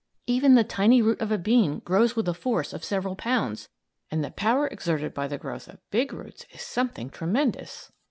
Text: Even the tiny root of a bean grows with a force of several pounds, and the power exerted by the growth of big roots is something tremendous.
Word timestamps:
Even 0.25 0.55
the 0.55 0.63
tiny 0.63 0.99
root 0.99 1.21
of 1.21 1.31
a 1.31 1.37
bean 1.37 1.77
grows 1.77 2.15
with 2.15 2.27
a 2.27 2.33
force 2.33 2.73
of 2.73 2.83
several 2.83 3.15
pounds, 3.15 3.69
and 4.09 4.23
the 4.23 4.31
power 4.31 4.65
exerted 4.65 5.13
by 5.13 5.27
the 5.27 5.37
growth 5.37 5.67
of 5.67 5.77
big 5.91 6.11
roots 6.11 6.43
is 6.51 6.63
something 6.63 7.11
tremendous. 7.11 7.91